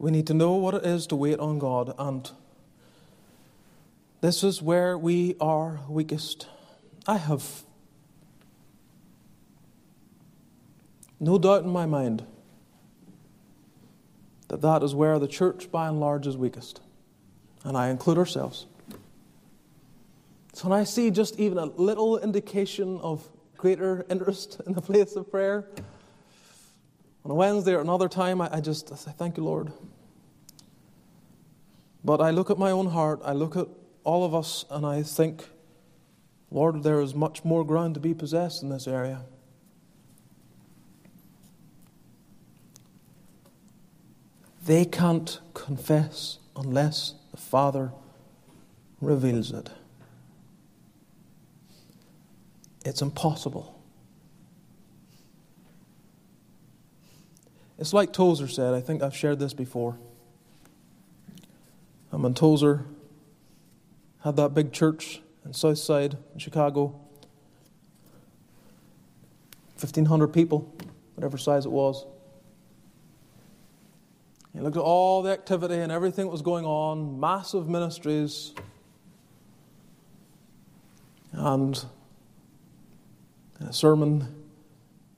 We 0.00 0.10
need 0.10 0.26
to 0.28 0.34
know 0.34 0.54
what 0.54 0.72
it 0.72 0.86
is 0.86 1.06
to 1.08 1.16
wait 1.16 1.38
on 1.38 1.58
God, 1.58 1.94
and 1.98 2.30
this 4.22 4.42
is 4.42 4.62
where 4.62 4.96
we 4.96 5.36
are 5.38 5.80
weakest. 5.90 6.46
I 7.06 7.18
have 7.18 7.64
no 11.20 11.36
doubt 11.36 11.64
in 11.64 11.68
my 11.68 11.84
mind 11.84 12.24
that 14.48 14.62
that 14.62 14.82
is 14.82 14.94
where 14.94 15.18
the 15.18 15.28
church, 15.28 15.70
by 15.70 15.86
and 15.86 16.00
large, 16.00 16.26
is 16.26 16.34
weakest. 16.34 16.80
And 17.62 17.76
I 17.76 17.88
include 17.88 18.16
ourselves. 18.16 18.64
So 20.54 20.70
when 20.70 20.80
I 20.80 20.84
see 20.84 21.10
just 21.10 21.38
even 21.38 21.58
a 21.58 21.66
little 21.66 22.16
indication 22.16 22.98
of 23.02 23.28
greater 23.58 24.06
interest 24.08 24.62
in 24.66 24.72
the 24.72 24.80
place 24.80 25.14
of 25.14 25.30
prayer, 25.30 25.68
on 27.24 27.30
a 27.30 27.34
Wednesday 27.34 27.74
or 27.74 27.80
another 27.80 28.08
time, 28.08 28.40
I, 28.40 28.48
I 28.56 28.60
just 28.60 28.92
I 28.92 28.96
say, 28.96 29.12
Thank 29.16 29.36
you, 29.36 29.44
Lord. 29.44 29.72
But 32.04 32.20
I 32.20 32.30
look 32.30 32.50
at 32.50 32.58
my 32.58 32.70
own 32.70 32.86
heart, 32.86 33.20
I 33.24 33.32
look 33.32 33.56
at 33.56 33.66
all 34.04 34.24
of 34.24 34.34
us, 34.34 34.64
and 34.70 34.86
I 34.86 35.02
think, 35.02 35.44
Lord, 36.50 36.82
there 36.82 37.00
is 37.00 37.14
much 37.14 37.44
more 37.44 37.64
ground 37.64 37.94
to 37.94 38.00
be 38.00 38.14
possessed 38.14 38.62
in 38.62 38.70
this 38.70 38.86
area. 38.88 39.22
They 44.64 44.84
can't 44.84 45.40
confess 45.52 46.38
unless 46.56 47.14
the 47.30 47.36
Father 47.36 47.92
reveals 49.00 49.52
it. 49.52 49.70
It's 52.84 53.02
impossible. 53.02 53.79
It's 57.80 57.94
like 57.94 58.12
Tozer 58.12 58.46
said, 58.46 58.74
I 58.74 58.82
think 58.82 59.02
I've 59.02 59.16
shared 59.16 59.38
this 59.38 59.54
before. 59.54 59.96
And 62.12 62.22
when 62.22 62.34
Tozer 62.34 62.84
had 64.22 64.36
that 64.36 64.52
big 64.52 64.70
church 64.70 65.22
in 65.46 65.54
South 65.54 65.78
Side 65.78 66.18
in 66.34 66.38
Chicago, 66.38 67.00
1,500 69.78 70.28
people, 70.28 70.70
whatever 71.14 71.38
size 71.38 71.64
it 71.64 71.72
was. 71.72 72.04
He 74.52 74.60
looked 74.60 74.76
at 74.76 74.82
all 74.82 75.22
the 75.22 75.30
activity 75.30 75.76
and 75.76 75.90
everything 75.90 76.26
that 76.26 76.30
was 76.30 76.42
going 76.42 76.66
on, 76.66 77.18
massive 77.18 77.66
ministries. 77.66 78.52
And 81.32 81.82
in 83.58 83.68
a 83.68 83.72
sermon, 83.72 84.44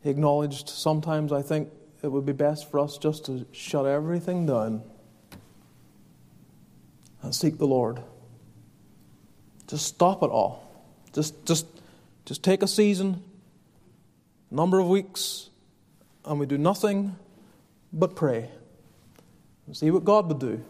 he 0.05 0.11
acknowledged 0.11 0.69
sometimes 0.69 1.33
I 1.33 1.43
think 1.43 1.71
it 2.03 2.11
would 2.11 2.27
be 2.27 2.33
best 2.33 2.71
for 2.71 2.81
us 2.81 2.99
just 2.99 3.27
to 3.27 3.47
shut 3.53 3.87
everything 3.87 4.47
down 4.47 4.83
and 7.23 7.35
seek 7.35 7.59
the 7.59 7.67
Lord. 7.67 8.01
Just 9.69 9.87
stop 9.87 10.23
it 10.23 10.31
all. 10.31 10.69
Just, 11.13 11.47
just, 11.47 11.67
just 12.25 12.43
take 12.43 12.63
a 12.63 12.67
season, 12.67 13.23
a 14.51 14.55
number 14.55 14.81
of 14.81 14.89
weeks, 14.89 15.51
and 16.25 16.41
we 16.41 16.47
do 16.47 16.59
nothing 16.59 17.17
but 17.93 18.17
pray 18.17 18.51
and 19.67 19.77
see 19.77 19.91
what 19.91 20.05
God 20.05 20.27
would 20.29 20.41
do. 20.41 20.65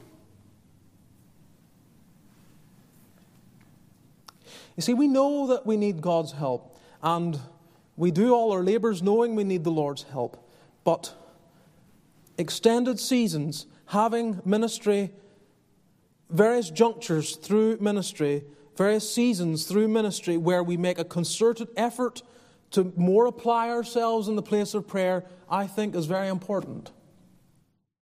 You 4.77 4.83
see, 4.83 4.95
we 4.95 5.09
know 5.09 5.47
that 5.49 5.67
we 5.67 5.77
need 5.77 6.01
God's 6.01 6.33
help, 6.33 6.79
and 7.03 7.39
we 7.97 8.11
do 8.11 8.35
all 8.35 8.53
our 8.53 8.63
labors 8.63 9.03
knowing 9.03 9.35
we 9.35 9.45
need 9.45 9.65
the 9.65 9.71
Lord's 9.71 10.03
help. 10.05 10.49
But 10.85 11.15
extended 12.39 12.99
seasons, 12.99 13.67
having 13.87 14.41
ministry, 14.45 15.13
various 16.31 16.71
junctures 16.71 17.37
through 17.37 17.79
ministry, 17.81 18.45
various 18.77 19.13
seasons 19.13 19.67
through 19.67 19.89
ministry 19.89 20.37
where 20.37 20.63
we 20.63 20.77
make 20.77 20.99
a 20.99 21.05
concerted 21.05 21.69
effort 21.77 22.23
to 22.71 22.93
more 22.97 23.27
apply 23.27 23.69
ourselves 23.69 24.29
in 24.29 24.37
the 24.37 24.43
place 24.43 24.75
of 24.75 24.89
prayer, 24.89 25.25
I 25.51 25.67
think 25.67 25.95
is 25.95 26.07
very 26.07 26.29
important. 26.29 26.91